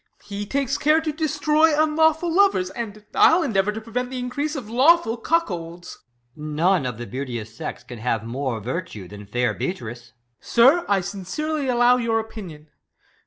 He 0.23 0.47
takes 0.47 0.79
care 0.79 0.99
to 0.99 1.11
destroy 1.11 1.79
unlawful 1.79 2.33
lovers; 2.33 2.71
And 2.71 3.05
I'll 3.13 3.43
endeavour 3.43 3.71
to 3.71 3.79
prevent 3.79 4.09
th' 4.09 4.15
increase 4.15 4.55
Of 4.55 4.67
lawful 4.67 5.15
cuckolds. 5.15 5.99
EscH. 5.99 6.01
None 6.37 6.87
of 6.87 6.97
the 6.97 7.05
beauteous 7.05 7.55
sex 7.55 7.83
can 7.83 7.99
have 7.99 8.23
more 8.23 8.59
virtue. 8.59 9.07
Than 9.07 9.27
fair 9.27 9.53
Beatrice. 9.53 10.05
Ben. 10.05 10.13
Sir, 10.39 10.85
I 10.89 11.01
sincerely 11.01 11.67
allow 11.67 11.97
your 11.97 12.19
opinion. 12.19 12.69